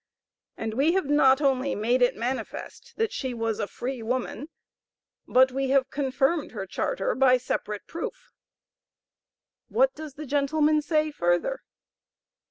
And 0.57 0.73
we 0.73 0.93
have 0.93 1.05
not 1.05 1.41
only 1.41 1.75
made 1.75 2.01
it 2.01 2.15
manifest 2.15 2.95
that 2.97 3.11
she 3.13 3.35
was 3.35 3.59
a 3.59 3.67
free 3.67 4.01
woman, 4.01 4.49
but 5.27 5.51
we 5.51 5.69
have 5.69 5.91
confirmed 5.91 6.53
her 6.53 6.65
charter 6.65 7.13
by 7.13 7.37
separate 7.37 7.85
proof. 7.85 8.31
What 9.67 9.93
does 9.93 10.15
the 10.15 10.25
gentleman 10.25 10.81
say 10.81 11.11
further? 11.11 11.59